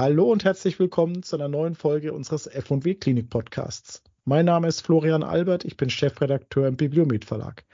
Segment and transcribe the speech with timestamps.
[0.00, 4.02] Hallo und herzlich willkommen zu einer neuen Folge unseres F&W Klinik Podcasts.
[4.24, 7.66] Mein Name ist Florian Albert, ich bin Chefredakteur im Bibliomet Verlag.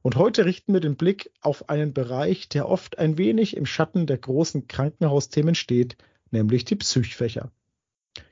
[0.00, 4.06] Und heute richten wir den Blick auf einen Bereich, der oft ein wenig im Schatten
[4.06, 5.98] der großen Krankenhausthemen steht,
[6.30, 7.52] nämlich die Psychfächer.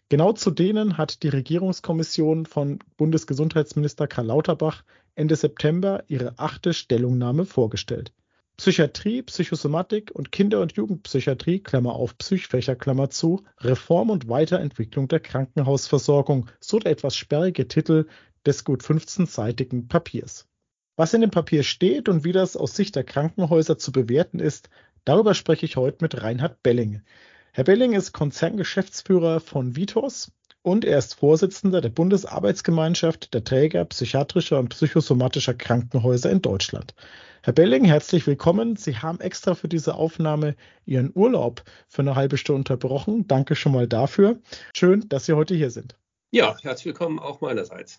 [0.08, 4.82] Genau zu denen hat die Regierungskommission von Bundesgesundheitsminister Karl Lauterbach
[5.14, 8.14] Ende September ihre achte Stellungnahme vorgestellt.
[8.56, 15.20] Psychiatrie, Psychosomatik und Kinder- und Jugendpsychiatrie Klammer auf Psychfächer Klammer zu, Reform und Weiterentwicklung der
[15.20, 18.06] Krankenhausversorgung, so der etwas sperrige Titel
[18.46, 20.46] des gut 15-seitigen Papiers.
[20.96, 24.68] Was in dem Papier steht und wie das aus Sicht der Krankenhäuser zu bewerten ist,
[25.04, 27.02] darüber spreche ich heute mit Reinhard Belling.
[27.52, 30.30] Herr Belling ist Konzerngeschäftsführer von Vitos
[30.62, 36.94] und er ist Vorsitzender der Bundesarbeitsgemeinschaft der Träger psychiatrischer und psychosomatischer Krankenhäuser in Deutschland.
[37.42, 38.76] Herr Belling, herzlich willkommen.
[38.76, 40.54] Sie haben extra für diese Aufnahme
[40.86, 43.26] Ihren Urlaub für eine halbe Stunde unterbrochen.
[43.26, 44.38] Danke schon mal dafür.
[44.76, 45.96] Schön, dass Sie heute hier sind.
[46.30, 47.98] Ja, herzlich willkommen auch meinerseits.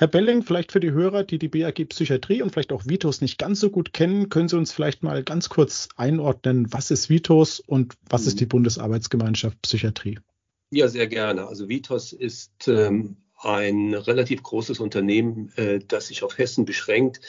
[0.00, 3.38] Herr Belling, vielleicht für die Hörer, die die BAG Psychiatrie und vielleicht auch Vitos nicht
[3.38, 7.60] ganz so gut kennen, können Sie uns vielleicht mal ganz kurz einordnen, was ist Vitos
[7.60, 10.18] und was ist die Bundesarbeitsgemeinschaft Psychiatrie?
[10.74, 11.46] Ja, sehr gerne.
[11.46, 17.20] Also Vitos ist ähm, ein relativ großes Unternehmen, äh, das sich auf Hessen beschränkt.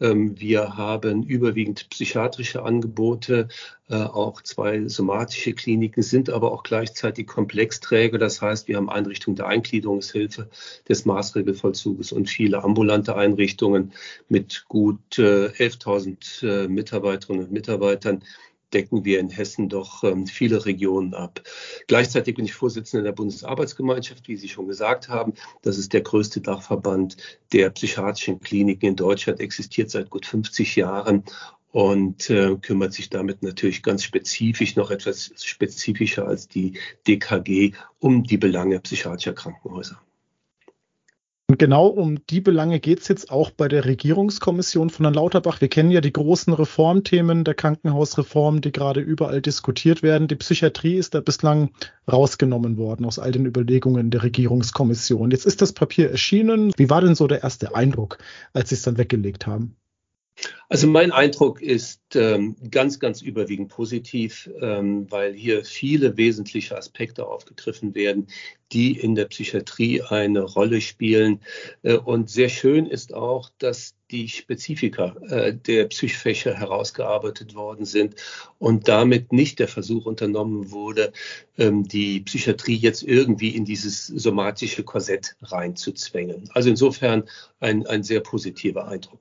[0.00, 3.48] Ähm, wir haben überwiegend psychiatrische Angebote,
[3.90, 8.16] äh, auch zwei somatische Kliniken, sind aber auch gleichzeitig Komplexträger.
[8.16, 10.48] Das heißt, wir haben Einrichtungen der Eingliederungshilfe,
[10.88, 13.92] des Maßregelvollzuges und viele ambulante Einrichtungen
[14.30, 18.22] mit gut äh, 11.000 Mitarbeiterinnen und Mitarbeitern
[18.76, 21.40] decken wir in Hessen doch ähm, viele Regionen ab.
[21.86, 25.32] Gleichzeitig bin ich Vorsitzender der Bundesarbeitsgemeinschaft, wie Sie schon gesagt haben.
[25.62, 27.16] Das ist der größte Dachverband
[27.54, 31.24] der psychiatrischen Kliniken in Deutschland, existiert seit gut 50 Jahren
[31.72, 36.78] und äh, kümmert sich damit natürlich ganz spezifisch, noch etwas spezifischer als die
[37.08, 39.98] DKG, um die Belange psychiatrischer Krankenhäuser.
[41.48, 45.60] Und genau um die Belange geht es jetzt auch bei der Regierungskommission von Herrn Lauterbach.
[45.60, 50.26] Wir kennen ja die großen Reformthemen der Krankenhausreform, die gerade überall diskutiert werden.
[50.26, 51.70] Die Psychiatrie ist da bislang
[52.10, 55.30] rausgenommen worden aus all den Überlegungen der Regierungskommission.
[55.30, 56.72] Jetzt ist das Papier erschienen.
[56.76, 58.18] Wie war denn so der erste Eindruck,
[58.52, 59.76] als Sie es dann weggelegt haben?
[60.68, 67.26] Also mein Eindruck ist ähm, ganz, ganz überwiegend positiv, ähm, weil hier viele wesentliche Aspekte
[67.26, 68.26] aufgegriffen werden,
[68.72, 71.40] die in der Psychiatrie eine Rolle spielen.
[71.82, 78.16] Äh, und sehr schön ist auch, dass die Spezifika äh, der Psychfächer herausgearbeitet worden sind
[78.58, 81.12] und damit nicht der Versuch unternommen wurde,
[81.58, 86.50] ähm, die Psychiatrie jetzt irgendwie in dieses somatische Korsett reinzuzwängen.
[86.52, 87.24] Also insofern
[87.60, 89.20] ein, ein sehr positiver Eindruck.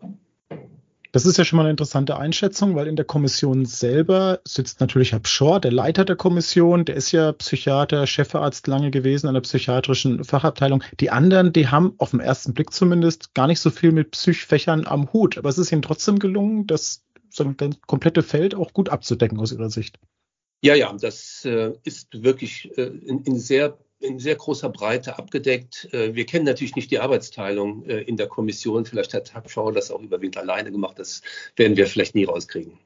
[1.16, 5.14] Das ist ja schon mal eine interessante Einschätzung, weil in der Kommission selber sitzt natürlich
[5.14, 9.40] Herr Pschor, der Leiter der Kommission, der ist ja Psychiater, Chefarzt lange gewesen an der
[9.40, 10.84] psychiatrischen Fachabteilung.
[11.00, 14.88] Die anderen, die haben auf den ersten Blick zumindest gar nicht so viel mit Psychfächern
[14.88, 17.06] am Hut, aber es ist ihnen trotzdem gelungen, das,
[17.40, 17.56] ein
[17.88, 19.98] komplette Feld auch gut abzudecken aus ihrer Sicht.
[20.60, 25.90] Ja, ja, das äh, ist wirklich äh, in, in sehr in sehr großer Breite abgedeckt.
[25.94, 28.86] Äh, wir kennen natürlich nicht die Arbeitsteilung äh, in der Kommission.
[28.86, 31.00] Vielleicht hat Habschauer das auch überwiegend alleine gemacht.
[31.00, 31.22] Das
[31.56, 32.78] werden wir vielleicht nie rauskriegen.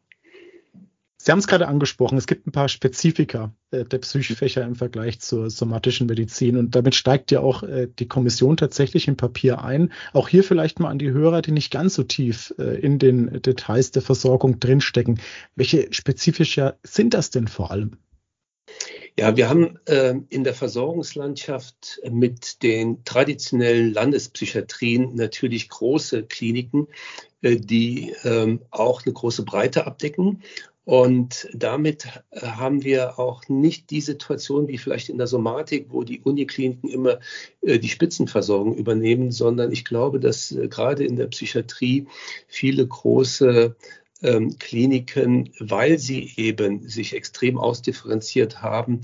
[1.21, 5.19] Sie haben es gerade angesprochen, es gibt ein paar Spezifika äh, der Psychfächer im Vergleich
[5.19, 7.61] zur somatischen Medizin und damit steigt ja auch
[7.99, 9.91] die Kommission tatsächlich im Papier ein.
[10.13, 13.91] Auch hier vielleicht mal an die Hörer, die nicht ganz so tief in den Details
[13.91, 15.19] der Versorgung drinstecken.
[15.55, 17.97] Welche Spezifika sind das denn vor allem?
[19.17, 26.87] Ja, wir haben äh, in der Versorgungslandschaft mit den traditionellen Landespsychiatrien natürlich große Kliniken,
[27.41, 30.41] äh, die äh, auch eine große Breite abdecken.
[30.89, 36.03] Und damit äh, haben wir auch nicht die Situation wie vielleicht in der Somatik, wo
[36.03, 37.19] die Unikliniken immer
[37.61, 42.07] äh, die Spitzenversorgung übernehmen, sondern ich glaube, dass äh, gerade in der Psychiatrie
[42.47, 43.75] viele große
[44.59, 49.01] Kliniken, weil sie eben sich extrem ausdifferenziert haben,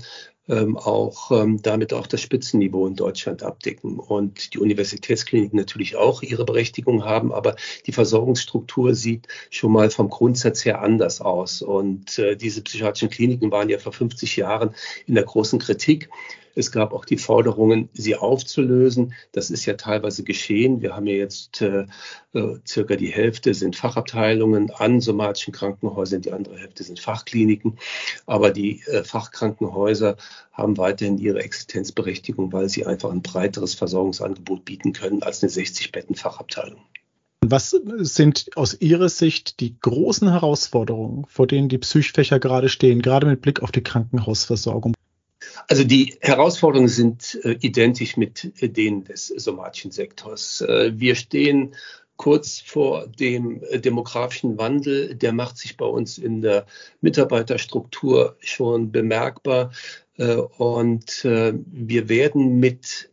[0.48, 6.22] ähm, auch ähm, damit auch das Spitzenniveau in Deutschland abdecken und die Universitätskliniken natürlich auch
[6.22, 7.56] ihre Berechtigung haben, aber
[7.86, 13.50] die Versorgungsstruktur sieht schon mal vom Grundsatz her anders aus und äh, diese psychiatrischen Kliniken
[13.50, 14.74] waren ja vor 50 Jahren
[15.06, 16.08] in der großen Kritik.
[16.56, 19.12] Es gab auch die Forderungen, sie aufzulösen.
[19.32, 20.80] Das ist ja teilweise geschehen.
[20.80, 21.84] Wir haben ja jetzt äh,
[22.32, 27.78] äh, circa die Hälfte sind Fachabteilungen an somatischen Krankenhäusern, die andere Hälfte sind Fachkliniken.
[28.24, 30.16] Aber die äh, Fachkrankenhäuser
[30.52, 36.80] haben weiterhin ihre Existenzberechtigung, weil sie einfach ein breiteres Versorgungsangebot bieten können als eine 60-Betten-Fachabteilung.
[37.42, 43.26] Was sind aus Ihrer Sicht die großen Herausforderungen, vor denen die Psychfächer gerade stehen, gerade
[43.26, 44.94] mit Blick auf die Krankenhausversorgung?
[45.68, 50.60] Also die Herausforderungen sind äh, identisch mit äh, denen des somatischen Sektors.
[50.60, 51.74] Äh, wir stehen
[52.16, 55.14] kurz vor dem demografischen Wandel.
[55.14, 56.66] Der macht sich bei uns in der
[57.00, 59.70] Mitarbeiterstruktur schon bemerkbar.
[60.18, 63.10] Äh, und äh, wir werden mit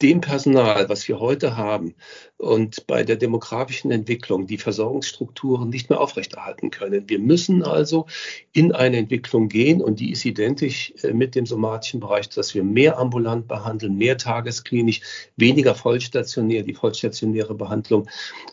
[0.00, 1.94] dem Personal, was wir heute haben
[2.36, 7.08] und bei der demografischen Entwicklung die Versorgungsstrukturen nicht mehr aufrechterhalten können.
[7.08, 8.06] Wir müssen also
[8.52, 12.62] in eine Entwicklung gehen und die ist identisch äh, mit dem somatischen Bereich, dass wir
[12.62, 15.00] mehr ambulant behandeln, mehr tagesklinisch,
[15.36, 16.62] weniger vollstationär.
[16.62, 18.08] Die vollstationäre Behandlung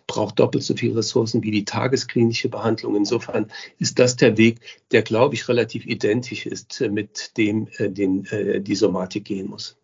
[0.07, 2.95] braucht doppelt so viele Ressourcen wie die tagesklinische Behandlung.
[2.95, 4.61] Insofern ist das der Weg,
[4.91, 8.25] der, glaube ich, relativ identisch ist äh, mit dem, äh, den
[8.63, 9.77] die Somatik gehen muss.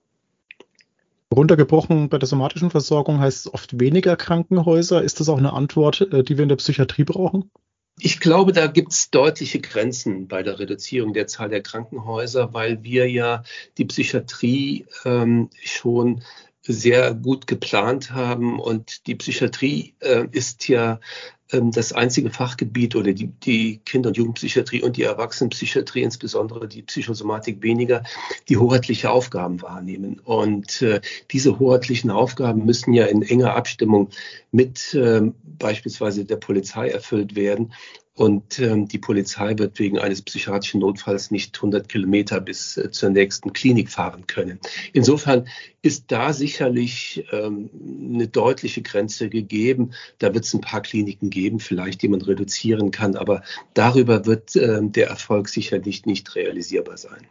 [1.34, 5.02] Runtergebrochen bei der somatischen Versorgung heißt es oft weniger Krankenhäuser.
[5.02, 7.50] Ist das auch eine Antwort, äh, die wir in der Psychiatrie brauchen?
[8.00, 12.84] Ich glaube, da gibt es deutliche Grenzen bei der Reduzierung der Zahl der Krankenhäuser, weil
[12.84, 13.44] wir ja
[13.78, 16.24] die Psychiatrie ähm, schon
[16.64, 18.60] sehr gut geplant haben.
[18.60, 21.00] Und die Psychiatrie äh, ist ja
[21.52, 26.84] ähm, das einzige Fachgebiet oder die, die Kinder- und Jugendpsychiatrie und die Erwachsenenpsychiatrie, insbesondere die
[26.84, 28.04] Psychosomatik weniger,
[28.50, 30.20] die hoheitliche Aufgaben wahrnehmen.
[30.20, 34.10] Und äh, diese hoheitlichen Aufgaben müssen ja in enger Abstimmung
[34.52, 37.74] mit äh, beispielsweise der Polizei erfüllt werden.
[38.14, 43.10] Und ähm, die Polizei wird wegen eines psychiatrischen Notfalls nicht 100 Kilometer bis äh, zur
[43.10, 44.60] nächsten Klinik fahren können.
[44.92, 45.48] Insofern
[45.82, 47.70] ist da sicherlich ähm,
[48.14, 49.94] eine deutliche Grenze gegeben.
[50.20, 53.44] Da wird es ein paar Kliniken geben, vielleicht, die man reduzieren kann, aber
[53.74, 57.28] darüber wird ähm, der Erfolg sicherlich nicht realisierbar sein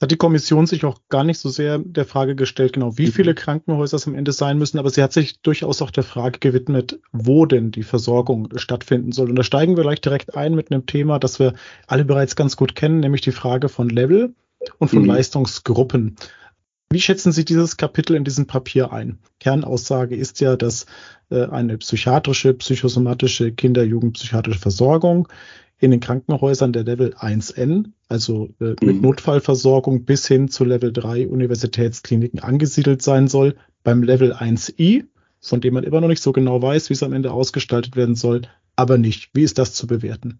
[0.00, 3.12] hat die Kommission sich auch gar nicht so sehr der Frage gestellt, genau wie mhm.
[3.12, 6.38] viele Krankenhäuser es am Ende sein müssen, aber sie hat sich durchaus auch der Frage
[6.38, 9.28] gewidmet, wo denn die Versorgung stattfinden soll.
[9.28, 11.52] Und da steigen wir gleich direkt ein mit einem Thema, das wir
[11.86, 14.34] alle bereits ganz gut kennen, nämlich die Frage von Level
[14.78, 15.08] und von mhm.
[15.08, 16.16] Leistungsgruppen.
[16.92, 19.18] Wie schätzen Sie dieses Kapitel in diesem Papier ein?
[19.38, 20.86] Kernaussage ist ja, dass
[21.30, 25.28] äh, eine psychiatrische, psychosomatische Kinder-Jugendpsychiatrische Versorgung
[25.80, 29.00] in den Krankenhäusern der Level 1N, also äh, mit mhm.
[29.00, 33.56] Notfallversorgung bis hin zu Level 3 Universitätskliniken angesiedelt sein soll.
[33.82, 35.04] Beim Level 1I,
[35.40, 38.14] von dem man immer noch nicht so genau weiß, wie es am Ende ausgestaltet werden
[38.14, 38.42] soll,
[38.76, 39.30] aber nicht.
[39.32, 40.38] Wie ist das zu bewerten?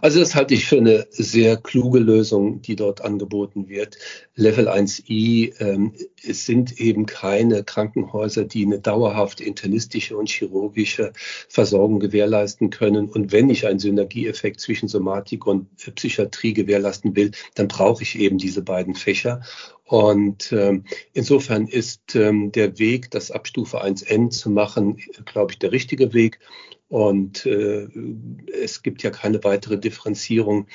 [0.00, 3.98] Also das halte ich für eine sehr kluge Lösung, die dort angeboten wird.
[4.34, 5.92] Level 1i, ähm,
[6.22, 11.12] es sind eben keine Krankenhäuser, die eine dauerhafte internistische und chirurgische
[11.48, 13.08] Versorgung gewährleisten können.
[13.08, 18.38] Und wenn ich einen Synergieeffekt zwischen Somatik und Psychiatrie gewährleisten will, dann brauche ich eben
[18.38, 19.42] diese beiden Fächer.
[19.84, 20.84] Und ähm,
[21.14, 26.12] insofern ist ähm, der Weg, das ab Stufe 1n zu machen, glaube ich, der richtige
[26.12, 26.40] Weg.
[26.88, 27.88] Und äh,
[28.62, 30.66] es gibt ja keine weitere Differenzierung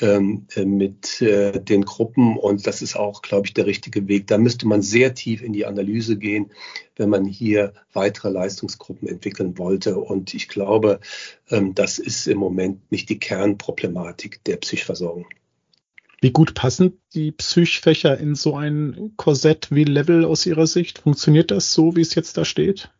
[0.00, 2.36] ähm, äh, mit äh, den Gruppen.
[2.36, 4.28] Und das ist auch, glaube ich, der richtige Weg.
[4.28, 6.52] Da müsste man sehr tief in die Analyse gehen,
[6.96, 9.98] wenn man hier weitere Leistungsgruppen entwickeln wollte.
[9.98, 11.00] Und ich glaube,
[11.50, 15.26] ähm, das ist im Moment nicht die Kernproblematik der Psychversorgung.
[16.20, 20.98] Wie gut passen die Psychfächer in so ein Korsett wie Level aus Ihrer Sicht?
[20.98, 22.90] Funktioniert das so, wie es jetzt da steht?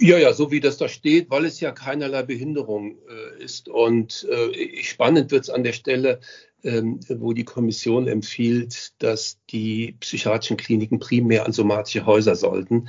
[0.00, 3.68] Ja, ja, so wie das da steht, weil es ja keinerlei Behinderung äh, ist.
[3.68, 6.20] Und äh, spannend wird es an der Stelle,
[6.64, 12.88] ähm, wo die Kommission empfiehlt, dass die psychiatrischen Kliniken primär an somatische Häuser sollten.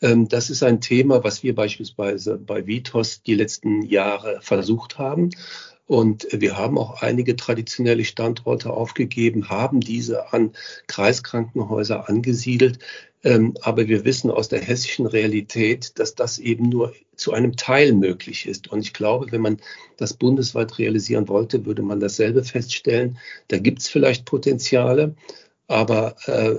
[0.00, 5.30] Ähm, das ist ein Thema, was wir beispielsweise bei Vitos die letzten Jahre versucht haben.
[5.86, 10.52] Und wir haben auch einige traditionelle Standorte aufgegeben, haben diese an
[10.86, 12.78] Kreiskrankenhäuser angesiedelt.
[13.24, 17.92] Ähm, aber wir wissen aus der hessischen Realität, dass das eben nur zu einem Teil
[17.94, 18.68] möglich ist.
[18.68, 19.60] Und ich glaube, wenn man
[19.96, 23.18] das bundesweit realisieren wollte, würde man dasselbe feststellen.
[23.48, 25.14] Da gibt es vielleicht Potenziale,
[25.68, 26.56] aber äh,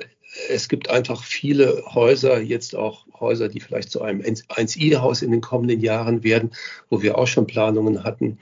[0.50, 5.42] es gibt einfach viele Häuser, jetzt auch Häuser, die vielleicht zu einem 1I-Haus in den
[5.42, 6.52] kommenden Jahren werden,
[6.90, 8.40] wo wir auch schon Planungen hatten,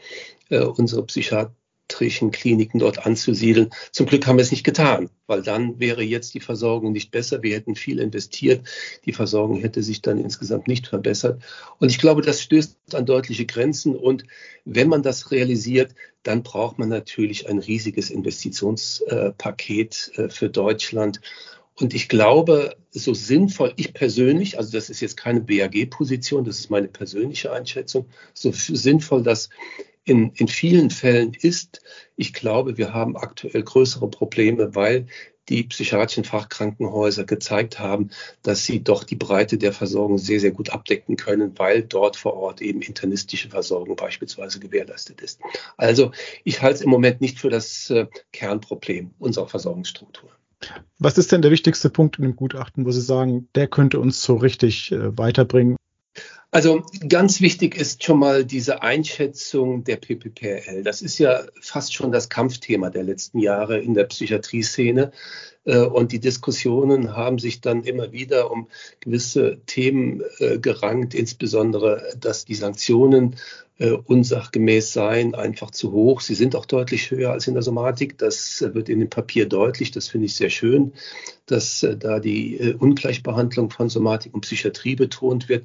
[0.50, 1.54] äh, unsere Psychiater
[1.94, 3.70] psychiatrischen Kliniken dort anzusiedeln.
[3.92, 7.44] Zum Glück haben wir es nicht getan, weil dann wäre jetzt die Versorgung nicht besser.
[7.44, 8.68] Wir hätten viel investiert.
[9.06, 11.42] Die Versorgung hätte sich dann insgesamt nicht verbessert.
[11.80, 13.96] Und ich glaube, das stößt an deutliche Grenzen.
[13.96, 14.24] Und
[14.66, 21.22] wenn man das realisiert, dann braucht man natürlich ein riesiges Investitionspaket äh, für Deutschland.
[21.76, 26.70] Und ich glaube, so sinnvoll, ich persönlich, also das ist jetzt keine BAG-Position, das ist
[26.70, 29.50] meine persönliche Einschätzung, so sinnvoll das
[30.06, 31.82] in, in vielen Fällen ist,
[32.16, 35.08] ich glaube, wir haben aktuell größere Probleme, weil
[35.50, 38.10] die psychiatrischen Fachkrankenhäuser gezeigt haben,
[38.44, 42.36] dass sie doch die Breite der Versorgung sehr, sehr gut abdecken können, weil dort vor
[42.36, 45.42] Ort eben internistische Versorgung beispielsweise gewährleistet ist.
[45.76, 46.12] Also
[46.44, 50.30] ich halte es im Moment nicht für das äh, Kernproblem unserer Versorgungsstruktur.
[50.98, 54.24] Was ist denn der wichtigste Punkt in dem Gutachten, wo Sie sagen, der könnte uns
[54.24, 55.76] so richtig äh, weiterbringen?
[56.54, 60.84] Also ganz wichtig ist schon mal diese Einschätzung der PPPL.
[60.84, 65.12] Das ist ja fast schon das Kampfthema der letzten Jahre in der Psychiatrieszene.
[65.66, 68.68] Äh, und die Diskussionen haben sich dann immer wieder um
[69.00, 73.36] gewisse Themen äh, gerankt, insbesondere, dass die Sanktionen
[73.80, 76.22] äh, unsachgemäß seien, einfach zu hoch.
[76.22, 78.20] Sie sind auch deutlich höher als in der Somatik.
[78.20, 79.90] Das wird in dem Papier deutlich.
[79.90, 80.94] Das finde ich sehr schön,
[81.48, 85.64] dass da die Ungleichbehandlung von Somatik und Psychiatrie betont wird.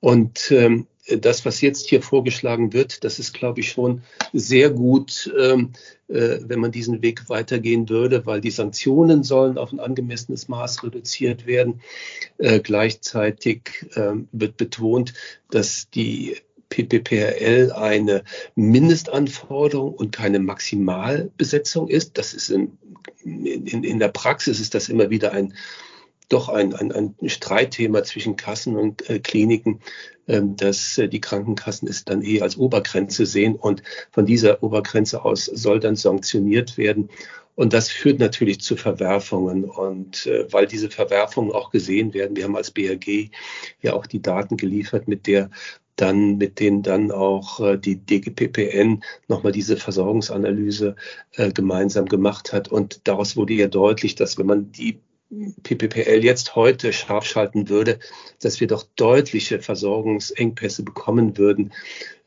[0.00, 0.86] Und ähm,
[1.18, 4.02] das, was jetzt hier vorgeschlagen wird, das ist, glaube ich, schon
[4.32, 5.72] sehr gut, ähm,
[6.08, 10.84] äh, wenn man diesen Weg weitergehen würde, weil die Sanktionen sollen auf ein angemessenes Maß
[10.84, 11.80] reduziert werden.
[12.38, 15.14] Äh, gleichzeitig äh, wird betont,
[15.50, 16.36] dass die
[16.68, 18.22] PPPRL eine
[18.54, 22.16] Mindestanforderung und keine Maximalbesetzung ist.
[22.16, 22.78] Das ist in,
[23.24, 25.54] in, in der Praxis ist das immer wieder ein
[26.30, 29.80] doch ein, ein, ein Streitthema zwischen Kassen und äh, Kliniken,
[30.28, 33.82] ähm, dass äh, die Krankenkassen es dann eh als Obergrenze sehen und
[34.12, 37.10] von dieser Obergrenze aus soll dann sanktioniert werden.
[37.56, 39.64] Und das führt natürlich zu Verwerfungen.
[39.64, 43.30] Und äh, weil diese Verwerfungen auch gesehen werden, wir haben als BRG
[43.82, 45.50] ja auch die Daten geliefert, mit der
[45.96, 50.96] dann, mit denen dann auch äh, die DGPPN nochmal diese Versorgungsanalyse
[51.32, 52.68] äh, gemeinsam gemacht hat.
[52.68, 55.00] Und daraus wurde ja deutlich, dass wenn man die
[55.62, 58.00] PPPL jetzt heute scharf schalten würde,
[58.40, 61.72] dass wir doch deutliche Versorgungsengpässe bekommen würden.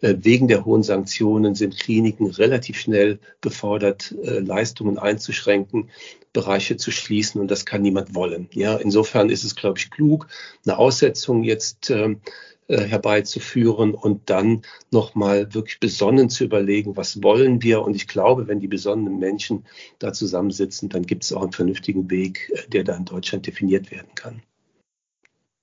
[0.01, 5.89] Äh, wegen der hohen Sanktionen sind Kliniken relativ schnell gefordert, äh, Leistungen einzuschränken,
[6.31, 8.50] Bereiche zu schließen und das kann niemand wollen.
[8.53, 10.27] Ja, insofern ist es, glaube ich, klug,
[10.65, 14.62] eine Aussetzung jetzt ähm, äh, herbeizuführen und dann
[14.92, 17.82] nochmal wirklich besonnen zu überlegen, was wollen wir.
[17.82, 19.65] Und ich glaube, wenn die besonnenen Menschen
[20.00, 23.92] da zusammensitzen, dann gibt es auch einen vernünftigen Weg, äh, der da in Deutschland definiert
[23.92, 24.42] werden kann.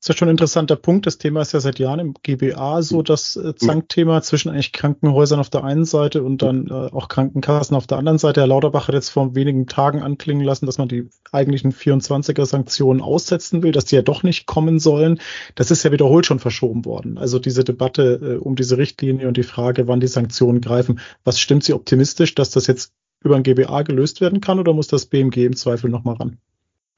[0.00, 1.04] Das ist ja schon ein interessanter Punkt.
[1.04, 5.38] Das Thema ist ja seit Jahren im GBA so das äh, Zankthema zwischen eigentlich Krankenhäusern
[5.38, 8.40] auf der einen Seite und dann äh, auch Krankenkassen auf der anderen Seite.
[8.40, 13.02] Herr Lauterbach hat jetzt vor wenigen Tagen anklingen lassen, dass man die eigentlichen 24er Sanktionen
[13.02, 15.20] aussetzen will, dass die ja doch nicht kommen sollen.
[15.54, 17.18] Das ist ja wiederholt schon verschoben worden.
[17.18, 21.00] Also diese Debatte äh, um diese Richtlinie und die Frage, wann die Sanktionen greifen.
[21.24, 24.86] Was stimmt Sie optimistisch, dass das jetzt über ein GBA gelöst werden kann oder muss
[24.86, 26.38] das BMG im Zweifel nochmal ran?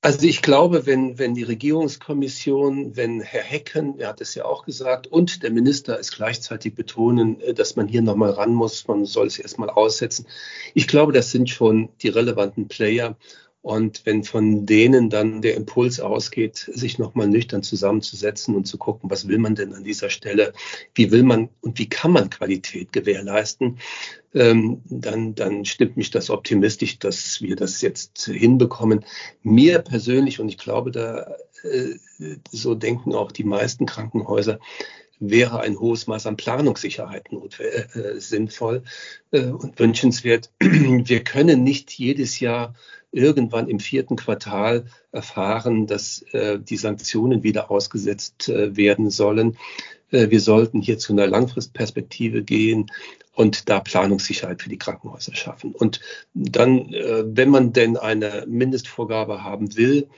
[0.05, 4.65] Also ich glaube, wenn, wenn die Regierungskommission, wenn Herr Hecken, er hat es ja auch
[4.65, 9.05] gesagt, und der Minister es gleichzeitig betonen, äh, dass man hier nochmal ran muss, man
[9.05, 10.27] soll es erstmal aussetzen.
[10.75, 13.17] Ich glaube, das sind schon die relevanten Player.
[13.63, 19.09] Und wenn von denen dann der Impuls ausgeht, sich nochmal nüchtern zusammenzusetzen und zu gucken,
[19.09, 20.53] was will man denn an dieser Stelle,
[20.95, 23.79] wie will man und wie kann man Qualität gewährleisten,
[24.35, 29.05] ähm, dann, dann stimmt mich das optimistisch, dass wir das jetzt hinbekommen.
[29.45, 31.95] Mir persönlich, und ich glaube, da äh,
[32.51, 34.59] so denken auch die meisten Krankenhäuser,
[35.23, 38.83] wäre ein hohes Maß an Planungssicherheit äh, sinnvoll
[39.31, 40.51] äh, und wünschenswert.
[40.61, 42.75] Wir können nicht jedes Jahr
[43.13, 49.59] irgendwann im vierten Quartal erfahren, dass äh, die Sanktionen wieder ausgesetzt äh, werden sollen.
[50.11, 52.91] Äh, wir sollten hier zu einer Langfristperspektive gehen
[53.35, 55.75] und da Planungssicherheit für die Krankenhäuser schaffen.
[55.75, 56.01] Und
[56.35, 60.09] dann, äh, wenn man denn eine Mindestvorgabe haben will,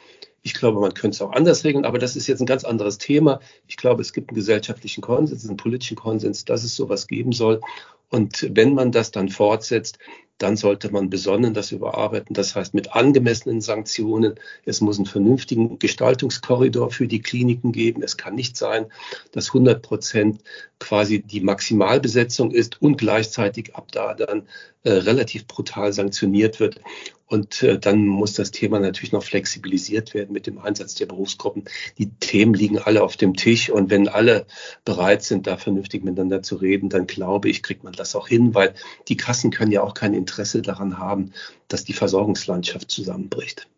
[0.45, 2.99] ich glaube, man könnte es auch anders regeln, aber das ist jetzt ein ganz anderes
[2.99, 3.41] Thema.
[3.67, 7.63] Ich glaube, es gibt einen gesellschaftlichen Konsens, einen politischen Konsens, dass es sowas geben soll.
[8.11, 9.99] Und wenn man das dann fortsetzt,
[10.39, 12.35] dann sollte man besonnen das überarbeiten.
[12.35, 14.35] Das heißt mit angemessenen Sanktionen.
[14.65, 18.03] Es muss einen vernünftigen Gestaltungskorridor für die Kliniken geben.
[18.03, 18.87] Es kann nicht sein,
[19.33, 20.41] dass 100 Prozent
[20.81, 24.49] quasi die Maximalbesetzung ist und gleichzeitig ab da dann
[24.83, 26.81] äh, relativ brutal sanktioniert wird.
[27.27, 31.65] Und äh, dann muss das Thema natürlich noch flexibilisiert werden mit dem Einsatz der Berufsgruppen.
[31.97, 34.47] Die Themen liegen alle auf dem Tisch und wenn alle
[34.85, 38.55] bereit sind, da vernünftig miteinander zu reden, dann glaube ich, kriegt man das auch hin,
[38.55, 38.75] weil
[39.09, 41.33] die Kassen können ja auch kein Interesse daran haben,
[41.69, 43.69] dass die Versorgungslandschaft zusammenbricht.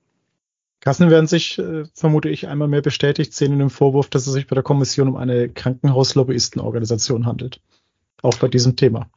[0.80, 4.32] Kassen werden sich, äh, vermute ich, einmal mehr bestätigt sehen in dem Vorwurf, dass es
[4.32, 7.60] sich bei der Kommission um eine Krankenhauslobbyistenorganisation handelt.
[8.22, 9.10] Auch bei diesem Thema.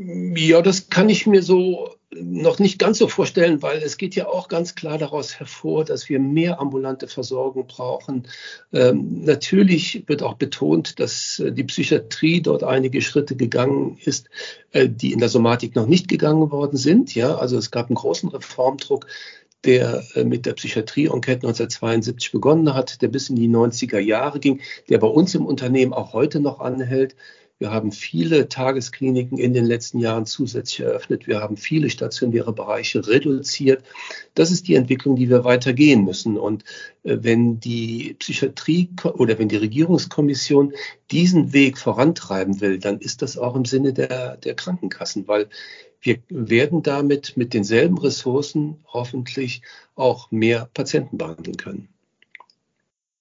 [0.00, 4.28] Ja, das kann ich mir so noch nicht ganz so vorstellen, weil es geht ja
[4.28, 8.28] auch ganz klar daraus hervor, dass wir mehr ambulante Versorgung brauchen.
[8.72, 14.30] Ähm, natürlich wird auch betont, dass äh, die Psychiatrie dort einige Schritte gegangen ist,
[14.70, 17.14] äh, die in der Somatik noch nicht gegangen worden sind.
[17.14, 19.06] Ja, also es gab einen großen Reformdruck
[19.64, 24.60] der äh, mit der Psychiatrie-Enquete 1972 begonnen hat, der bis in die 90er Jahre ging,
[24.88, 27.16] der bei uns im Unternehmen auch heute noch anhält.
[27.60, 31.26] Wir haben viele Tageskliniken in den letzten Jahren zusätzlich eröffnet.
[31.26, 33.82] Wir haben viele stationäre Bereiche reduziert.
[34.34, 36.38] Das ist die Entwicklung, die wir weitergehen müssen.
[36.38, 36.62] Und
[37.02, 40.72] äh, wenn die Psychiatrie oder wenn die Regierungskommission
[41.10, 45.48] diesen Weg vorantreiben will, dann ist das auch im Sinne der, der Krankenkassen, weil
[46.00, 49.62] wir werden damit mit denselben Ressourcen hoffentlich
[49.96, 51.88] auch mehr Patienten behandeln können.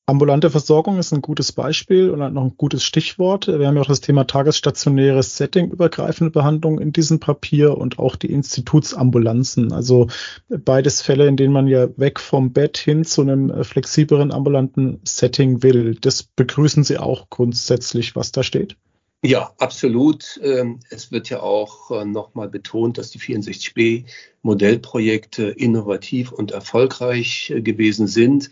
[0.09, 3.47] Ambulante Versorgung ist ein gutes Beispiel und noch ein gutes Stichwort.
[3.47, 8.15] Wir haben ja auch das Thema tagesstationäres Setting, übergreifende Behandlung in diesem Papier und auch
[8.15, 9.73] die Institutsambulanzen.
[9.73, 10.07] Also
[10.47, 15.61] beides Fälle, in denen man ja weg vom Bett hin zu einem flexibleren ambulanten Setting
[15.61, 15.95] will.
[15.99, 18.77] Das begrüßen Sie auch grundsätzlich, was da steht?
[19.24, 20.39] Ja, absolut.
[20.43, 24.05] Ähm, es wird ja auch äh, nochmal betont, dass die 64b
[24.43, 28.51] Modellprojekte innovativ und erfolgreich äh, gewesen sind.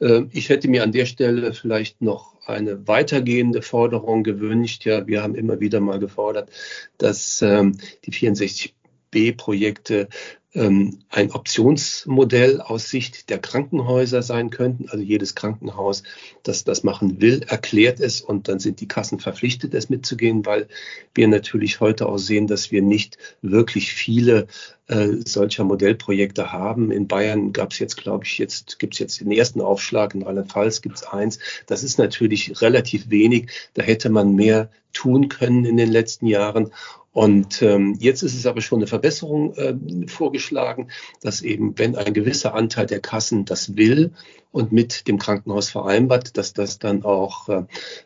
[0.00, 4.84] Ähm, ich hätte mir an der Stelle vielleicht noch eine weitergehende Forderung gewünscht.
[4.84, 6.50] Ja, wir haben immer wieder mal gefordert,
[6.98, 8.72] dass ähm, die 64B
[9.10, 10.08] B-Projekte
[10.52, 14.88] ähm, ein Optionsmodell aus Sicht der Krankenhäuser sein könnten.
[14.88, 16.02] Also jedes Krankenhaus,
[16.42, 20.66] das das machen will, erklärt es und dann sind die Kassen verpflichtet, es mitzugehen, weil
[21.14, 24.48] wir natürlich heute auch sehen, dass wir nicht wirklich viele
[24.88, 26.90] äh, solcher Modellprojekte haben.
[26.90, 30.22] In Bayern gab es jetzt, glaube ich, jetzt gibt es jetzt den ersten Aufschlag, in
[30.22, 31.38] Rheinland-Pfalz gibt es eins.
[31.66, 33.50] Das ist natürlich relativ wenig.
[33.74, 36.72] Da hätte man mehr tun können in den letzten Jahren.
[37.12, 39.74] Und ähm, jetzt ist es aber schon eine Verbesserung äh,
[40.06, 40.90] vorgeschlagen,
[41.20, 44.12] dass eben, wenn ein gewisser Anteil der Kassen das will
[44.52, 47.64] und mit dem Krankenhaus vereinbart, dass das dann auch äh,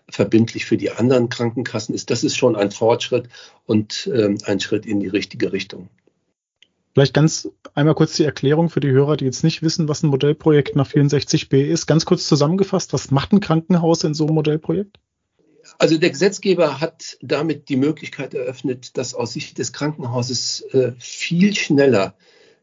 [0.08, 2.10] verbindlich für die anderen Krankenkassen ist.
[2.10, 3.28] Das ist schon ein Fortschritt
[3.66, 5.90] und ähm, ein Schritt in die richtige Richtung.
[6.94, 10.08] Vielleicht ganz einmal kurz die Erklärung für die Hörer, die jetzt nicht wissen, was ein
[10.08, 11.86] Modellprojekt nach 64b ist.
[11.86, 14.98] Ganz kurz zusammengefasst, was macht ein Krankenhaus in so einem Modellprojekt?
[15.78, 21.54] Also der Gesetzgeber hat damit die Möglichkeit eröffnet, dass aus Sicht des Krankenhauses äh, viel
[21.54, 22.14] schneller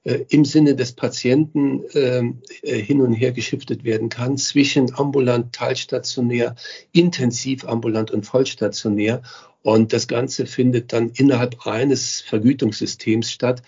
[0.04, 2.24] äh, im Sinne des Patienten äh,
[2.64, 6.56] hin und her geschiftet werden kann zwischen ambulant, teilstationär,
[6.92, 9.22] intensiv ambulant und vollstationär.
[9.62, 13.62] Und das Ganze findet dann innerhalb eines Vergütungssystems statt.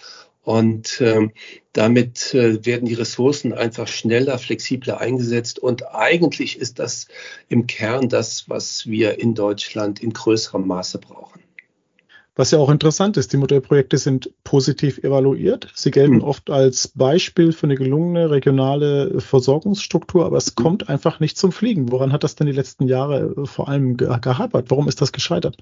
[0.43, 1.31] Und ähm,
[1.71, 5.57] damit äh, werden die Ressourcen einfach schneller, flexibler eingesetzt.
[5.57, 7.07] Und eigentlich ist das
[7.47, 11.43] im Kern das, was wir in Deutschland in größerem Maße brauchen.
[12.35, 15.71] Was ja auch interessant ist, die Modellprojekte sind positiv evaluiert.
[15.75, 16.23] Sie gelten hm.
[16.23, 20.55] oft als Beispiel für eine gelungene regionale Versorgungsstruktur, aber es hm.
[20.55, 21.91] kommt einfach nicht zum Fliegen.
[21.91, 24.71] Woran hat das denn die letzten Jahre äh, vor allem gehapert?
[24.71, 25.57] Warum ist das gescheitert?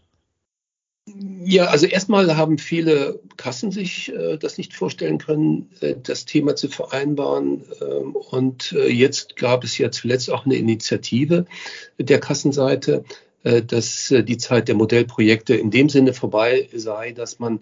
[1.43, 6.55] Ja, also erstmal haben viele Kassen sich äh, das nicht vorstellen können, äh, das Thema
[6.55, 7.63] zu vereinbaren.
[7.81, 11.45] Ähm, und äh, jetzt gab es ja zuletzt auch eine Initiative
[11.99, 13.03] der Kassenseite,
[13.43, 17.61] dass äh, die Zeit der Modellprojekte in dem Sinne vorbei sei, dass man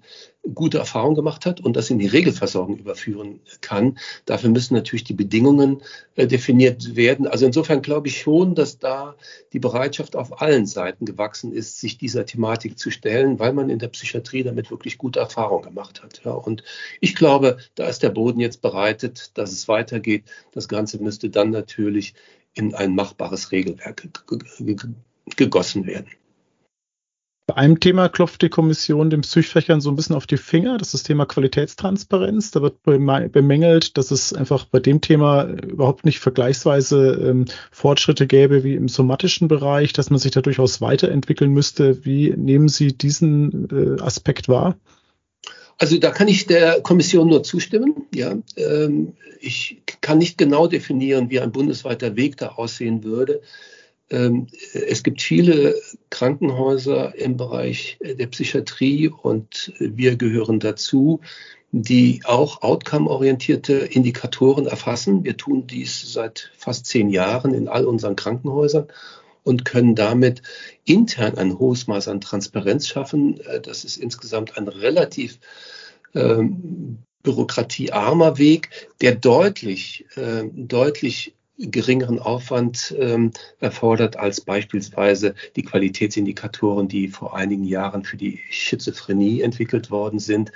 [0.54, 3.98] gute Erfahrungen gemacht hat und das in die Regelversorgung überführen kann.
[4.26, 5.82] Dafür müssen natürlich die Bedingungen
[6.16, 7.28] äh, definiert werden.
[7.28, 9.16] Also insofern glaube ich schon, dass da
[9.54, 13.80] die Bereitschaft auf allen Seiten gewachsen ist, sich dieser Thematik zu stellen, weil man in
[13.80, 16.22] der Psychiatrie damit wirklich gute Erfahrungen gemacht hat.
[16.26, 16.64] Ja, und
[17.00, 20.26] ich glaube, da ist der Boden jetzt bereitet, dass es weitergeht.
[20.52, 22.14] Das Ganze müsste dann natürlich
[22.54, 24.08] in ein machbares Regelwerk
[25.38, 26.08] gegossen werden.
[27.50, 30.78] Bei einem Thema klopft die Kommission den Psychfächern so ein bisschen auf die Finger.
[30.78, 32.52] Das ist das Thema Qualitätstransparenz.
[32.52, 38.64] Da wird bemängelt, dass es einfach bei dem Thema überhaupt nicht vergleichsweise ähm, Fortschritte gäbe
[38.64, 42.06] wie im somatischen Bereich, dass man sich da durchaus weiterentwickeln müsste.
[42.06, 44.78] Wie nehmen Sie diesen äh, Aspekt wahr?
[45.80, 48.06] Also da kann ich der Kommission nur zustimmen.
[48.14, 53.42] Ja, ähm, ich kann nicht genau definieren, wie ein bundesweiter Weg da aussehen würde.
[54.10, 55.76] Ähm, es gibt viele
[56.10, 61.22] Krankenhäuser im Bereich der Psychiatrie und wir gehören dazu,
[61.72, 65.24] die auch outcome-orientierte Indikatoren erfassen.
[65.24, 68.88] Wir tun dies seit fast zehn Jahren in all unseren Krankenhäusern
[69.44, 70.42] und können damit
[70.86, 73.40] intern ein hohes Maß an Transparenz schaffen.
[73.42, 75.40] Äh, das ist insgesamt ein relativ
[76.16, 78.70] ähm, bürokratiearmer Weg,
[79.02, 87.66] der deutlich, äh, deutlich geringeren Aufwand ähm, erfordert als beispielsweise die Qualitätsindikatoren, die vor einigen
[87.66, 90.52] Jahren für die Schizophrenie entwickelt worden sind.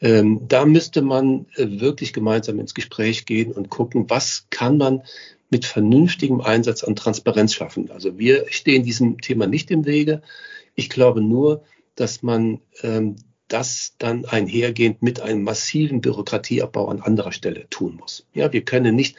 [0.00, 5.02] Ähm, da müsste man äh, wirklich gemeinsam ins Gespräch gehen und gucken, was kann man
[5.50, 7.90] mit vernünftigem Einsatz an Transparenz schaffen.
[7.90, 10.22] Also wir stehen diesem Thema nicht im Wege.
[10.74, 11.64] Ich glaube nur,
[11.94, 13.16] dass man ähm,
[13.48, 18.26] das dann einhergehend mit einem massiven Bürokratieabbau an anderer Stelle tun muss.
[18.34, 19.16] Ja, wir können nicht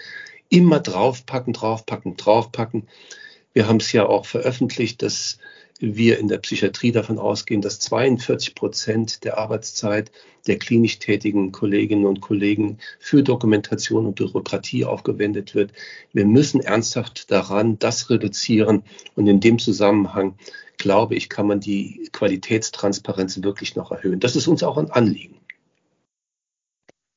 [0.49, 2.87] immer draufpacken, draufpacken, draufpacken.
[3.53, 5.37] Wir haben es ja auch veröffentlicht, dass
[5.79, 10.11] wir in der Psychiatrie davon ausgehen, dass 42 Prozent der Arbeitszeit
[10.45, 15.71] der klinisch tätigen Kolleginnen und Kollegen für Dokumentation und Bürokratie aufgewendet wird.
[16.11, 18.83] Wir müssen ernsthaft daran das reduzieren
[19.15, 20.35] und in dem Zusammenhang
[20.77, 24.19] glaube ich, kann man die Qualitätstransparenz wirklich noch erhöhen.
[24.19, 25.37] Das ist uns auch ein Anliegen.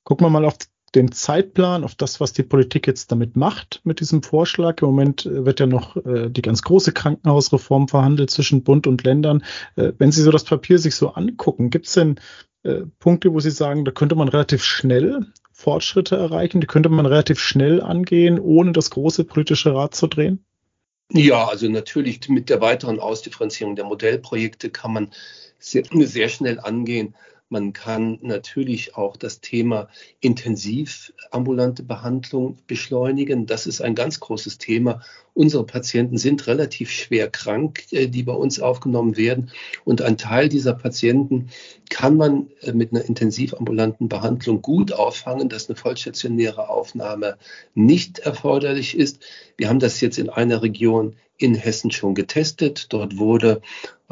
[0.05, 0.59] Gucken wir mal auf
[0.95, 4.83] den Zeitplan, auf das, was die Politik jetzt damit macht, mit diesem Vorschlag.
[4.83, 9.05] Im Moment äh, wird ja noch äh, die ganz große Krankenhausreform verhandelt zwischen Bund und
[9.05, 9.43] Ländern.
[9.77, 12.21] Äh, wenn Sie so das Papier sich so angucken, gibt es denn
[12.63, 17.07] äh, Punkte, wo Sie sagen, da könnte man relativ schnell Fortschritte erreichen, die könnte man
[17.07, 20.45] relativ schnell angehen, ohne das große politische Rad zu drehen?
[21.11, 25.11] Ja, also natürlich mit der weiteren Ausdifferenzierung der Modellprojekte kann man
[25.59, 27.15] sehr, sehr schnell angehen.
[27.53, 33.45] Man kann natürlich auch das Thema intensiv ambulante Behandlung beschleunigen.
[33.45, 35.03] Das ist ein ganz großes Thema.
[35.35, 39.51] Unsere Patienten sind relativ schwer krank, äh, die bei uns aufgenommen werden.
[39.85, 41.51] Und ein Teil dieser Patienten
[41.91, 47.37] kann man äh, mit einer intensivambulanten Behandlung gut auffangen, dass eine vollstationäre Aufnahme
[47.75, 49.23] nicht erforderlich ist.
[49.59, 52.87] Wir haben das jetzt in einer Region in Hessen schon getestet.
[52.91, 53.61] Dort wurde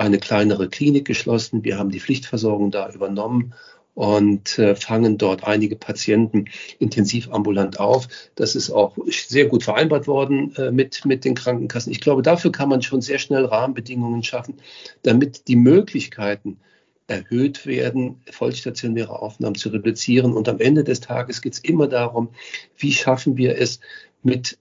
[0.00, 1.62] eine kleinere Klinik geschlossen.
[1.62, 3.54] Wir haben die Pflichtversorgung da übernommen
[3.94, 6.46] und äh, fangen dort einige Patienten
[6.78, 8.08] intensiv ambulant auf.
[8.34, 11.92] Das ist auch sehr gut vereinbart worden äh, mit, mit den Krankenkassen.
[11.92, 14.54] Ich glaube, dafür kann man schon sehr schnell Rahmenbedingungen schaffen,
[15.02, 16.60] damit die Möglichkeiten
[17.06, 20.32] erhöht werden, vollstationäre Aufnahmen zu reduzieren.
[20.32, 22.30] Und am Ende des Tages geht es immer darum,
[22.78, 23.80] wie schaffen wir es
[24.22, 24.56] mit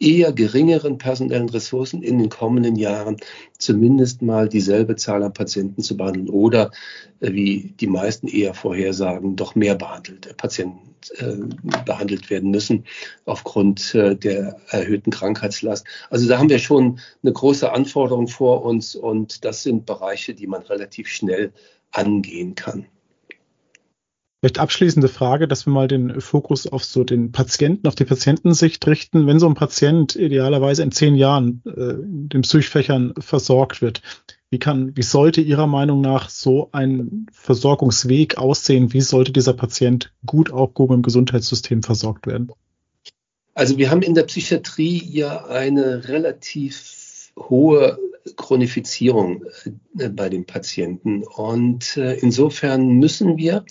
[0.00, 3.16] eher geringeren personellen Ressourcen in den kommenden Jahren
[3.58, 6.70] zumindest mal dieselbe Zahl an Patienten zu behandeln oder
[7.20, 12.84] äh, wie die meisten eher vorhersagen, doch mehr behandelte Patienten äh, behandelt werden müssen
[13.24, 15.86] aufgrund äh, der erhöhten Krankheitslast.
[16.10, 20.46] Also da haben wir schon eine große Anforderung vor uns und das sind Bereiche, die
[20.46, 21.52] man relativ schnell
[21.90, 22.86] angehen kann.
[24.40, 28.86] Vielleicht abschließende Frage, dass wir mal den Fokus auf so den Patienten, auf die Patientensicht
[28.86, 29.26] richten.
[29.26, 34.00] Wenn so ein Patient idealerweise in zehn Jahren äh, in den Psychfächern versorgt wird,
[34.50, 38.92] wie kann, wie sollte Ihrer Meinung nach so ein Versorgungsweg aussehen?
[38.92, 42.52] Wie sollte dieser Patient gut aufgehoben im Gesundheitssystem versorgt werden?
[43.54, 47.98] Also wir haben in der Psychiatrie ja eine relativ hohe
[48.36, 49.44] Chronifizierung
[49.98, 51.24] äh, bei den Patienten.
[51.24, 53.64] Und äh, insofern müssen wir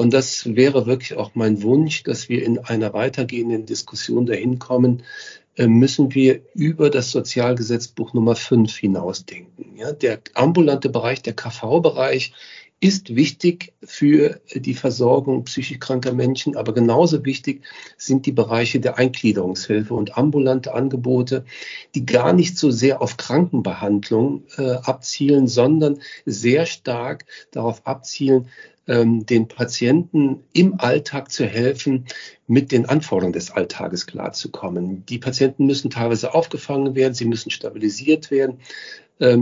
[0.00, 5.02] und das wäre wirklich auch mein Wunsch, dass wir in einer weitergehenden Diskussion dahin kommen,
[5.56, 9.76] äh, müssen wir über das Sozialgesetzbuch Nummer 5 hinausdenken.
[9.76, 12.32] Ja, der ambulante Bereich, der KV-Bereich
[12.80, 17.62] ist wichtig für die Versorgung psychisch kranker Menschen, aber genauso wichtig
[17.98, 21.44] sind die Bereiche der Eingliederungshilfe und ambulante Angebote,
[21.94, 28.48] die gar nicht so sehr auf Krankenbehandlung äh, abzielen, sondern sehr stark darauf abzielen,
[28.86, 32.06] ähm, den Patienten im Alltag zu helfen,
[32.46, 35.04] mit den Anforderungen des Alltages klarzukommen.
[35.06, 38.58] Die Patienten müssen teilweise aufgefangen werden, sie müssen stabilisiert werden,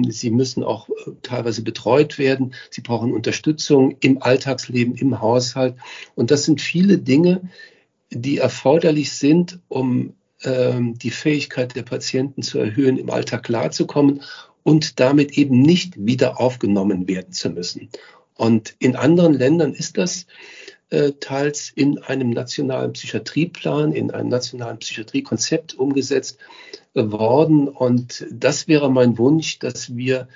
[0.08, 5.76] sie müssen auch äh, teilweise betreut werden, sie brauchen Unterstützung im Alltagsleben, im Haushalt.
[6.14, 7.48] Und das sind viele Dinge,
[8.10, 14.22] die erforderlich sind, um ähm, die Fähigkeit der Patienten zu erhöhen, im Alltag klarzukommen
[14.62, 17.88] und damit eben nicht wieder aufgenommen werden zu müssen.
[18.34, 20.26] Und in anderen Ländern ist das
[20.90, 26.38] äh, teils in einem nationalen Psychiatrieplan, in einem nationalen Psychiatriekonzept umgesetzt
[27.12, 27.68] worden.
[27.68, 30.28] Und das wäre mein Wunsch, dass wir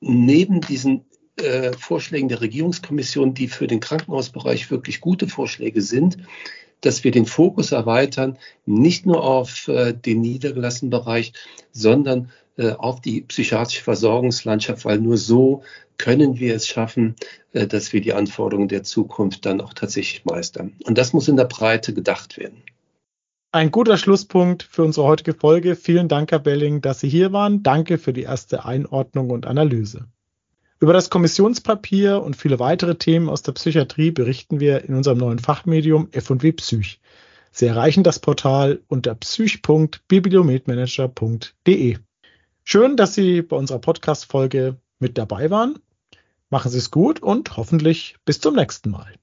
[0.00, 1.04] neben diesen
[1.36, 6.18] äh, Vorschlägen der Regierungskommission, die für den Krankenhausbereich wirklich gute Vorschläge sind,
[6.80, 11.32] dass wir den Fokus erweitern, nicht nur auf äh, den niedergelassenen Bereich,
[11.72, 15.62] sondern äh, auf die psychiatrische Versorgungslandschaft, weil nur so
[15.98, 17.16] können wir es schaffen,
[17.52, 20.74] äh, dass wir die Anforderungen der Zukunft dann auch tatsächlich meistern.
[20.84, 22.62] Und das muss in der Breite gedacht werden.
[23.56, 25.76] Ein guter Schlusspunkt für unsere heutige Folge.
[25.76, 27.62] Vielen Dank, Herr Belling, dass Sie hier waren.
[27.62, 30.08] Danke für die erste Einordnung und Analyse.
[30.78, 35.38] Über das Kommissionspapier und viele weitere Themen aus der Psychiatrie berichten wir in unserem neuen
[35.38, 37.00] Fachmedium F&W Psych.
[37.50, 41.96] Sie erreichen das Portal unter psych.bibliometmanager.de.
[42.62, 45.78] Schön, dass Sie bei unserer Podcast-Folge mit dabei waren.
[46.50, 49.14] Machen Sie es gut und hoffentlich bis zum nächsten Mal.